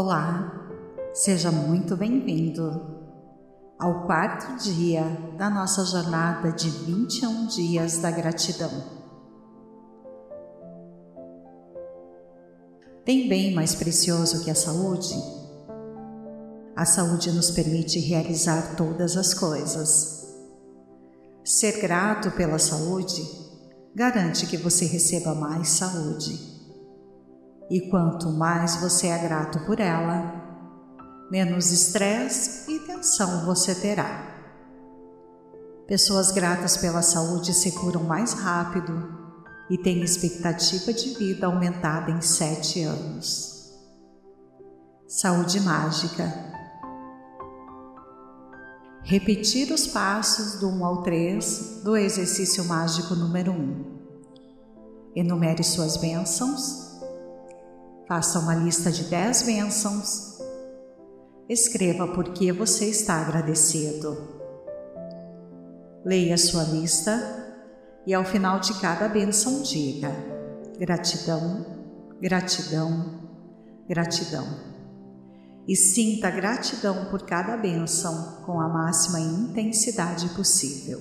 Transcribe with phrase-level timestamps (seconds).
[0.00, 0.52] Olá,
[1.12, 2.70] seja muito bem-vindo
[3.76, 5.02] ao quarto dia
[5.36, 8.70] da nossa jornada de 21 dias da gratidão.
[13.04, 15.16] Tem bem mais precioso que a saúde?
[16.76, 20.32] A saúde nos permite realizar todas as coisas.
[21.44, 23.20] Ser grato pela saúde
[23.96, 26.57] garante que você receba mais saúde
[27.70, 30.32] e quanto mais você é grato por ela,
[31.30, 34.26] menos estresse e tensão você terá.
[35.86, 39.16] Pessoas gratas pela saúde se curam mais rápido
[39.70, 43.72] e têm expectativa de vida aumentada em sete anos.
[45.06, 46.48] Saúde mágica.
[49.02, 53.98] Repetir os passos do 1 ao 3 do exercício mágico número 1.
[55.16, 56.87] Enumere suas bênçãos
[58.08, 60.38] Faça uma lista de 10 bênçãos.
[61.46, 64.16] Escreva por que você está agradecido.
[66.02, 67.12] Leia sua lista
[68.06, 70.10] e ao final de cada bênção diga:
[70.78, 71.66] gratidão,
[72.18, 73.20] gratidão,
[73.86, 74.46] gratidão.
[75.66, 80.98] E sinta gratidão por cada bênção com a máxima intensidade possível.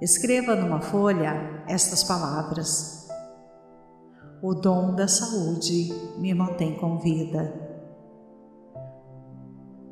[0.00, 3.01] Escreva numa folha estas palavras
[4.42, 7.54] o dom da saúde me mantém com vida.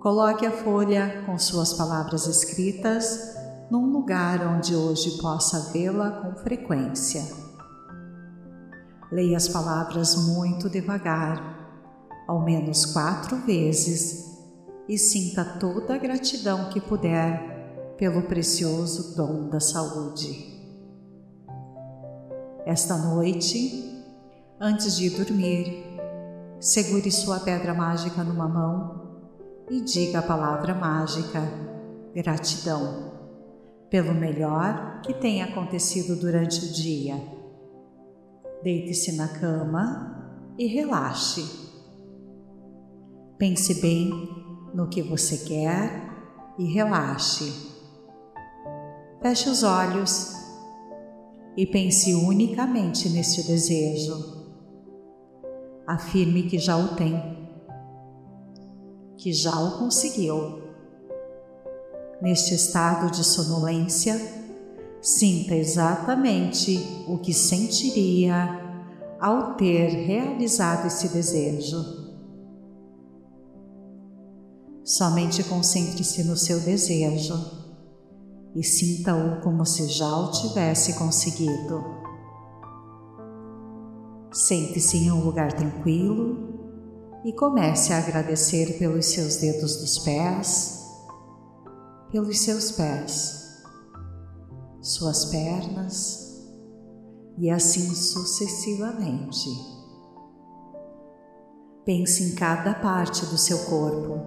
[0.01, 3.37] Coloque a folha com suas palavras escritas
[3.71, 7.23] num lugar onde hoje possa vê-la com frequência.
[9.13, 14.37] Leia as palavras muito devagar, ao menos quatro vezes,
[14.89, 20.59] e sinta toda a gratidão que puder pelo precioso dom da saúde.
[22.67, 23.91] Esta noite,
[24.63, 25.83] Antes de dormir,
[26.61, 29.25] segure sua pedra mágica numa mão
[29.71, 31.41] e diga a palavra mágica
[32.15, 33.11] gratidão
[33.89, 37.15] pelo melhor que tenha acontecido durante o dia.
[38.63, 41.43] Deite-se na cama e relaxe.
[43.39, 44.11] Pense bem
[44.75, 46.07] no que você quer
[46.59, 47.51] e relaxe.
[49.23, 50.35] Feche os olhos
[51.57, 54.40] e pense unicamente neste desejo
[55.95, 57.49] afirme que já o tem,
[59.17, 60.61] que já o conseguiu.
[62.23, 64.21] Neste estado de sonolência,
[65.01, 68.61] sinta exatamente o que sentiria
[69.19, 72.01] ao ter realizado esse desejo.
[74.85, 77.35] Somente concentre-se no seu desejo
[78.55, 82.10] e sinta-o como se já o tivesse conseguido.
[84.33, 86.61] Sente-se em um lugar tranquilo
[87.25, 90.87] e comece a agradecer pelos seus dedos dos pés,
[92.13, 93.65] pelos seus pés,
[94.81, 96.47] suas pernas
[97.39, 99.49] e assim sucessivamente.
[101.85, 104.21] Pense em cada parte do seu corpo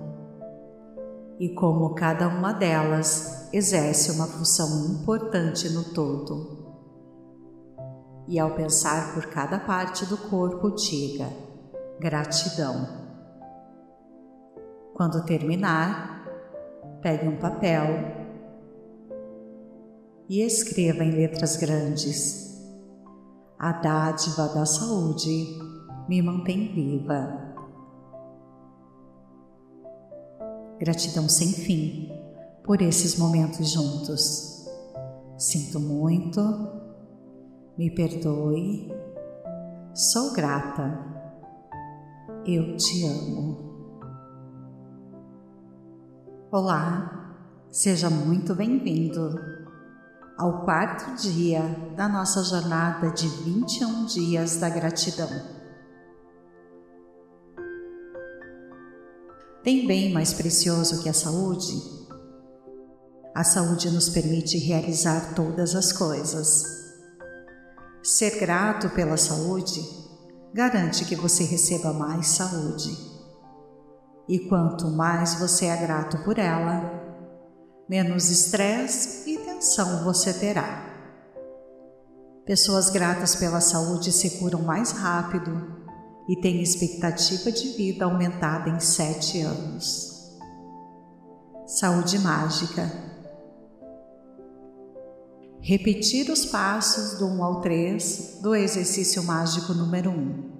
[1.40, 6.63] e como cada uma delas exerce uma função importante no todo
[8.28, 11.28] e ao pensar por cada parte do corpo, diga
[12.00, 13.04] gratidão.
[14.94, 16.26] Quando terminar,
[17.02, 17.86] pegue um papel
[20.30, 22.62] e escreva em letras grandes:
[23.58, 25.60] A dádiva da saúde
[26.08, 27.42] me mantém viva.
[30.80, 32.12] Gratidão sem fim
[32.64, 34.68] por esses momentos juntos.
[35.38, 36.83] Sinto muito
[37.78, 38.88] me perdoe,
[39.96, 40.96] sou grata,
[42.46, 43.74] eu te amo.
[46.52, 47.36] Olá,
[47.72, 49.40] seja muito bem-vindo
[50.38, 51.62] ao quarto dia
[51.96, 55.30] da nossa jornada de 21 dias da gratidão.
[59.64, 61.74] Tem bem mais precioso que a saúde?
[63.34, 66.83] A saúde nos permite realizar todas as coisas
[68.04, 69.82] Ser grato pela saúde
[70.54, 72.92] garante que você receba mais saúde.
[74.28, 76.92] E quanto mais você é grato por ela,
[77.88, 80.84] menos estresse e tensão você terá.
[82.46, 85.82] Pessoas gratas pela saúde se curam mais rápido
[86.28, 90.38] e têm expectativa de vida aumentada em sete anos.
[91.66, 93.13] Saúde mágica
[95.64, 100.52] repetir os passos do 1 ao 3 do exercício mágico número 1.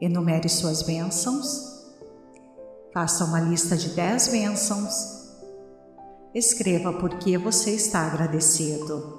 [0.00, 1.68] Enumere suas bênçãos.
[2.94, 4.94] Faça uma lista de dez bênçãos.
[6.32, 9.18] Escreva por que você está agradecido.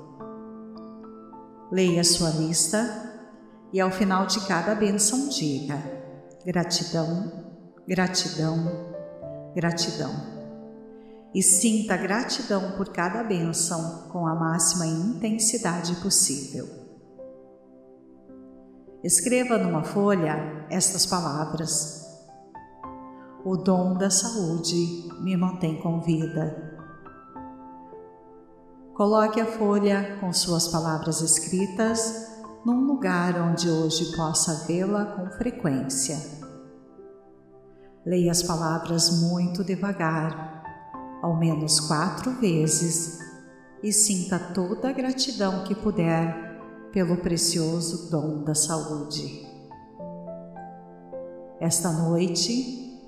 [1.70, 3.12] Leia sua lista
[3.74, 5.84] e ao final de cada bênção diga:
[6.46, 7.30] gratidão,
[7.86, 10.31] gratidão, gratidão.
[11.34, 16.68] E sinta gratidão por cada bênção com a máxima intensidade possível.
[19.04, 22.06] Escreva numa folha estas palavras:
[23.46, 26.72] O dom da saúde me mantém com vida.
[28.94, 32.30] Coloque a folha com suas palavras escritas
[32.64, 36.18] num lugar onde hoje possa vê-la com frequência.
[38.06, 40.51] Leia as palavras muito devagar,
[41.22, 43.20] ao menos quatro vezes,
[43.84, 46.52] e sinta toda a gratidão que puder
[46.92, 49.48] pelo precioso dom da saúde.
[51.60, 53.00] Esta noite,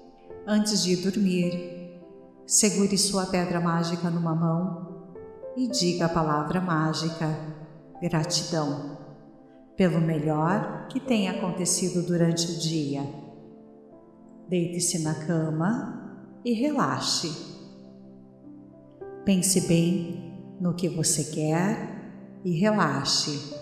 [0.48, 2.02] antes de dormir,
[2.46, 5.12] segure sua pedra mágica numa mão
[5.56, 7.28] e diga a palavra mágica
[8.02, 8.98] gratidão
[9.76, 13.02] pelo melhor que tenha acontecido durante o dia.
[14.48, 17.53] Deite-se na cama e relaxe.
[19.26, 23.54] Pense bem no que você quer e relaxe.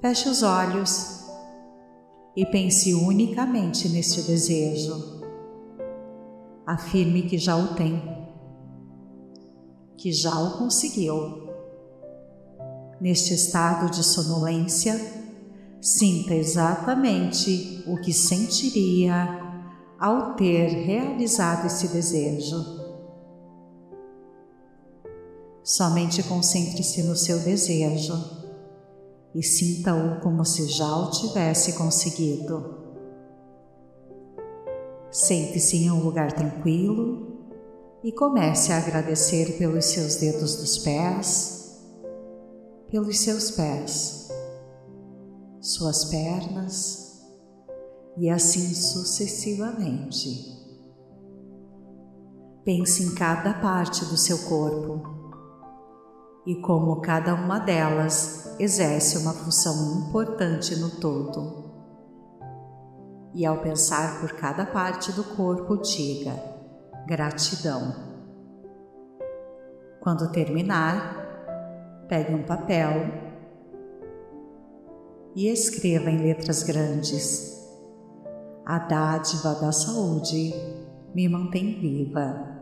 [0.00, 1.24] Feche os olhos
[2.36, 5.22] e pense unicamente neste desejo.
[6.66, 8.02] Afirme que já o tem,
[9.96, 11.46] que já o conseguiu
[13.00, 14.98] Neste estado de sonolência,
[15.82, 19.38] sinta exatamente o que sentiria
[20.00, 22.75] ao ter realizado esse desejo.
[25.66, 28.14] Somente concentre-se no seu desejo
[29.34, 32.86] e sinta-o como se já o tivesse conseguido.
[35.10, 37.50] Sente-se em um lugar tranquilo
[38.04, 41.56] e comece a agradecer pelos seus dedos dos pés
[42.90, 44.28] pelos seus pés,
[45.60, 47.20] suas pernas
[48.16, 50.54] e assim sucessivamente.
[52.64, 55.15] Pense em cada parte do seu corpo
[56.46, 61.66] e como cada uma delas exerce uma função importante no todo.
[63.34, 66.32] E ao pensar por cada parte do corpo, diga
[67.06, 67.94] gratidão.
[70.00, 71.26] Quando terminar,
[72.08, 72.92] Pegue um papel
[75.34, 77.68] e escreva em letras grandes:
[78.64, 80.54] A dádiva da saúde
[81.12, 82.55] me mantém viva.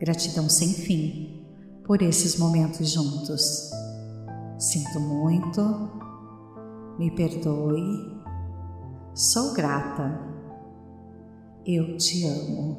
[0.00, 1.44] Gratidão sem fim
[1.84, 3.70] por esses momentos juntos.
[4.58, 5.60] Sinto muito,
[6.98, 8.18] me perdoe,
[9.14, 10.18] sou grata,
[11.66, 12.78] eu te amo.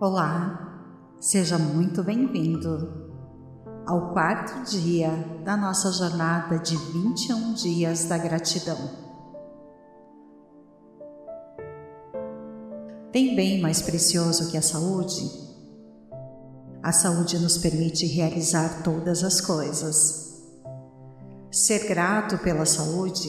[0.00, 1.14] Olá!
[1.20, 3.12] Seja muito bem-vindo
[3.86, 5.08] ao quarto dia
[5.44, 9.01] da nossa jornada de 21 dias da gratidão.
[13.12, 15.30] Tem bem mais precioso que a saúde?
[16.82, 20.42] A saúde nos permite realizar todas as coisas.
[21.50, 23.28] Ser grato pela saúde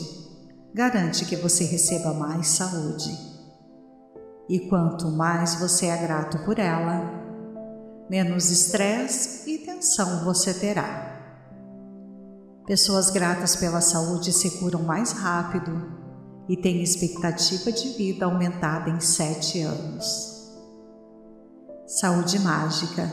[0.74, 3.14] garante que você receba mais saúde.
[4.48, 7.02] E quanto mais você é grato por ela,
[8.08, 11.12] menos estresse e tensão você terá.
[12.66, 16.03] Pessoas gratas pela saúde se curam mais rápido
[16.48, 20.52] e têm expectativa de vida aumentada em sete anos.
[21.86, 23.10] Saúde mágica.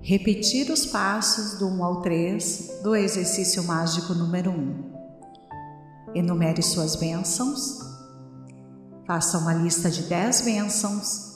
[0.00, 4.94] Repetir os passos do 1 ao 3 do exercício mágico número 1.
[6.14, 7.78] Enumere suas bênçãos.
[9.06, 11.34] Faça uma lista de 10 bênçãos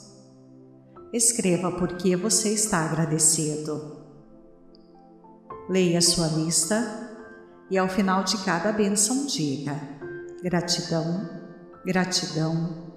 [1.11, 3.97] Escreva por que você está agradecido.
[5.67, 7.08] Leia sua lista
[7.69, 9.75] e ao final de cada bênção diga
[10.41, 11.29] gratidão,
[11.85, 12.91] gratidão,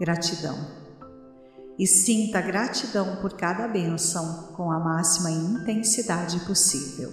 [0.00, 0.56] gratidão.
[1.78, 7.10] E sinta gratidão por cada bênção com a máxima intensidade possível.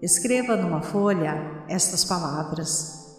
[0.00, 3.18] Escreva numa folha estas palavras: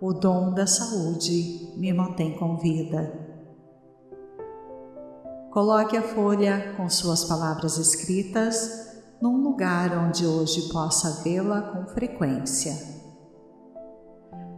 [0.00, 3.28] O dom da saúde me mantém com vida
[5.50, 8.87] Coloque a folha com suas palavras escritas
[9.20, 12.72] num lugar onde hoje possa vê-la com frequência.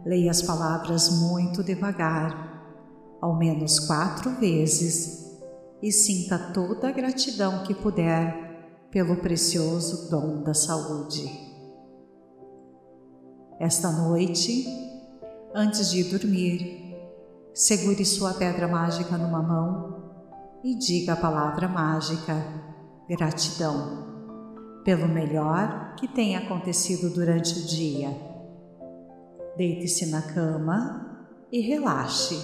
[0.05, 2.63] Leia as palavras muito devagar,
[3.19, 5.39] ao menos quatro vezes,
[5.81, 11.25] e sinta toda a gratidão que puder pelo precioso dom da saúde.
[13.59, 14.65] Esta noite,
[15.55, 16.95] antes de dormir,
[17.53, 20.11] segure sua pedra mágica numa mão
[20.63, 22.35] e diga a palavra mágica
[23.07, 24.10] gratidão
[24.83, 28.09] pelo melhor que tenha acontecido durante o dia.
[29.55, 32.35] Deite-se na cama e relaxe.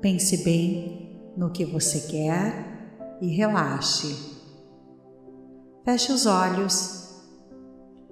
[0.00, 4.38] Pense bem no que você quer e relaxe.
[5.84, 7.00] Feche os olhos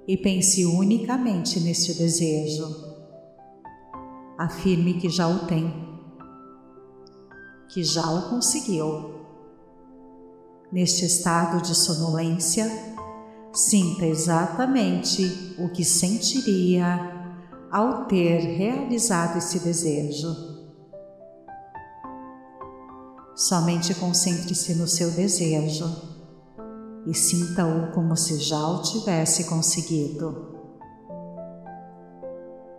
[0.07, 2.67] e pense unicamente neste desejo.
[4.39, 5.73] Afirme que já o tem,
[7.69, 9.18] que já o conseguiu
[10.71, 12.71] Neste estado de sonolência,
[13.55, 17.19] sinta exatamente o que sentiria
[17.73, 20.29] ao ter realizado esse desejo.
[23.35, 25.87] Somente concentre-se no seu desejo
[27.07, 30.55] e sinta-o como se já o tivesse conseguido.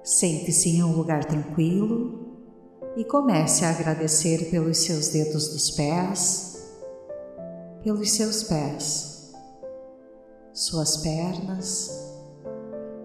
[0.03, 2.37] Sente-se em um lugar tranquilo
[2.95, 6.48] e comece a agradecer pelos seus dedos dos pés
[7.83, 9.33] pelos seus pés,
[10.53, 11.89] suas pernas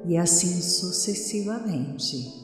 [0.04, 2.42] e assim sucessivamente.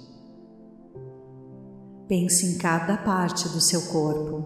[2.07, 4.45] Pense em cada parte do seu corpo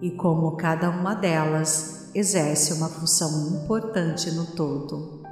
[0.00, 5.22] e como cada uma delas exerce uma função importante no todo.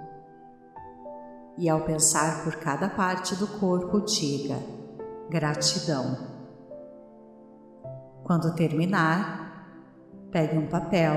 [1.58, 4.56] E ao pensar por cada parte do corpo, diga
[5.28, 6.16] gratidão.
[8.24, 9.49] Quando terminar,
[10.30, 11.16] Pegue um papel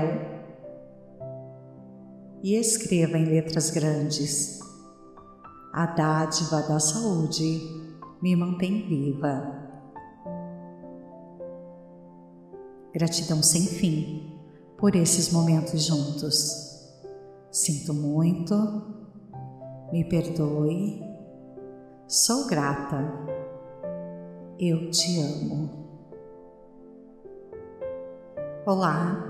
[2.42, 4.58] e escreva em letras grandes:
[5.72, 7.60] A dádiva da saúde
[8.20, 9.62] me mantém viva.
[12.92, 14.38] Gratidão sem fim
[14.78, 16.64] por esses momentos juntos.
[17.50, 18.54] Sinto muito,
[19.92, 21.00] me perdoe,
[22.08, 22.98] sou grata,
[24.58, 25.83] eu te amo.
[28.66, 29.22] Olá,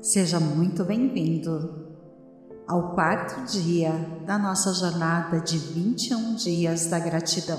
[0.00, 1.86] seja muito bem-vindo
[2.66, 3.92] ao quarto dia
[4.24, 7.58] da nossa jornada de 21 dias da gratidão.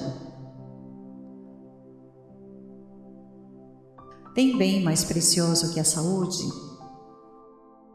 [4.34, 6.44] Tem bem mais precioso que a saúde?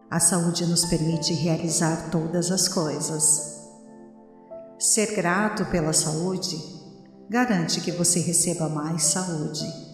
[0.09, 3.61] A saúde nos permite realizar todas as coisas.
[4.79, 6.57] Ser grato pela saúde
[7.29, 9.86] garante que você receba mais saúde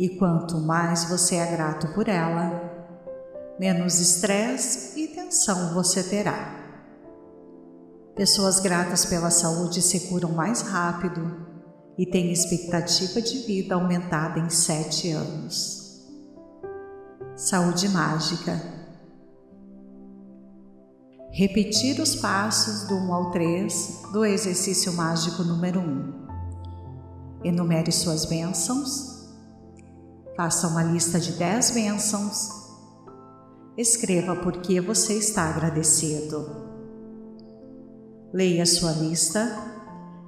[0.00, 2.58] e quanto mais você é grato por ela,
[3.60, 6.58] menos estresse e tensão você terá.
[8.16, 11.46] Pessoas gratas pela saúde se curam mais rápido
[11.98, 16.02] e têm expectativa de vida aumentada em sete anos.
[17.36, 18.58] Saúde mágica.
[21.30, 26.14] Repetir os passos do 1 ao 3 do exercício mágico número 1.
[27.44, 29.09] Enumere suas bênçãos
[30.36, 32.48] Faça uma lista de 10 bênçãos.
[33.76, 36.46] Escreva por que você está agradecido.
[38.32, 39.56] Leia sua lista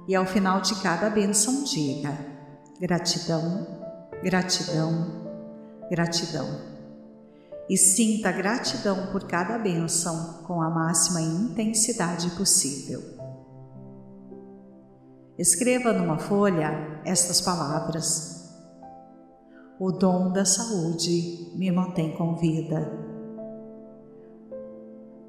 [0.07, 2.17] e ao final de cada bênção diga:
[2.79, 3.65] gratidão,
[4.21, 5.23] gratidão,
[5.89, 6.73] gratidão.
[7.69, 13.01] E sinta gratidão por cada bênção com a máxima intensidade possível.
[15.37, 18.42] Escreva numa folha estas palavras
[19.79, 22.91] o dom da saúde me mantém com vida.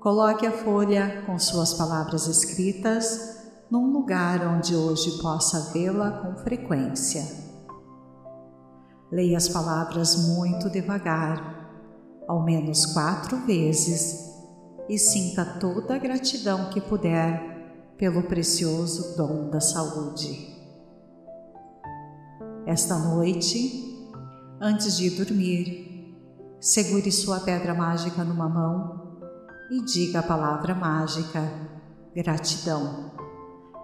[0.00, 7.22] Coloque a folha com suas palavras escritas num lugar onde hoje possa vê-la com frequência.
[9.10, 11.70] Leia as palavras muito devagar,
[12.28, 14.30] ao menos quatro vezes,
[14.88, 20.52] e sinta toda a gratidão que puder pelo precioso dom da saúde.
[22.66, 23.93] Esta noite,
[24.60, 26.16] Antes de dormir,
[26.60, 29.18] segure sua pedra mágica numa mão
[29.70, 31.42] e diga a palavra mágica
[32.14, 33.12] gratidão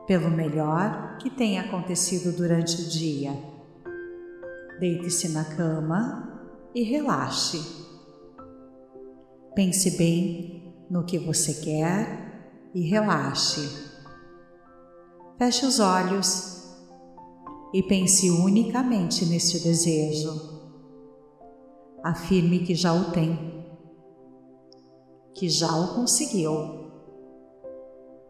[0.07, 3.33] pelo melhor que tenha acontecido durante o dia.
[4.79, 6.41] Deite-se na cama
[6.73, 7.61] e relaxe.
[9.57, 13.91] Pense bem no que você quer e relaxe.
[15.37, 16.65] Feche os olhos
[17.75, 20.50] e pense unicamente neste desejo
[22.03, 23.39] afirme que já o tem,
[25.35, 26.81] que já o conseguiu.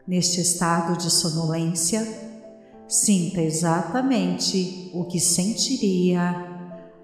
[0.06, 2.04] Neste estado de sonolência,
[2.88, 6.48] sinta exatamente o que sentiria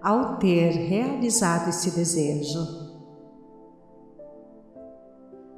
[0.03, 2.87] ao ter realizado esse desejo.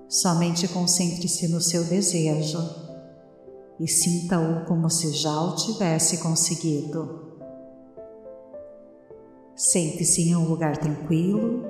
[0.09, 2.59] Somente concentre-se no seu desejo
[3.79, 7.28] e sinta-o como se já o tivesse conseguido.
[9.59, 11.65] Sente-se em um lugar tranquilo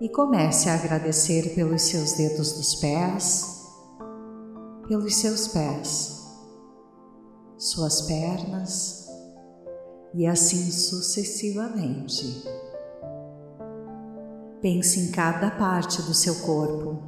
[0.00, 3.66] e comece a agradecer pelos seus dedos dos pés,
[4.86, 6.24] pelos seus pés,
[7.58, 9.08] suas pernas
[10.14, 12.44] e assim sucessivamente.
[14.62, 17.02] Pense em cada parte do seu corpo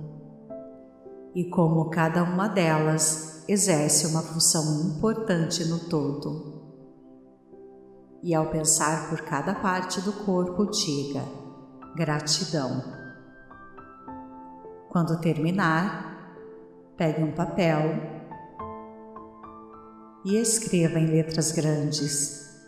[1.33, 6.52] e como cada uma delas exerce uma função importante no todo.
[8.23, 11.25] E ao pensar por cada parte do corpo, diga
[11.97, 12.83] gratidão.
[14.89, 16.37] Quando terminar,
[16.97, 17.81] pegue um papel
[20.25, 22.61] e escreva em letras grandes: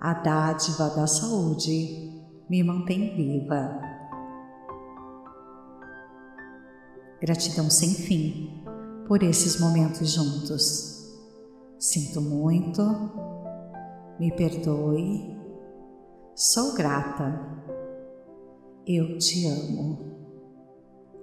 [0.00, 2.12] A dádiva da saúde
[2.50, 3.80] me mantém viva.
[7.20, 8.64] Gratidão sem fim
[9.06, 10.98] por esses momentos juntos.
[11.78, 12.82] Sinto muito,
[14.18, 15.36] me perdoe,
[16.34, 17.40] sou grata,
[18.86, 20.27] eu te amo.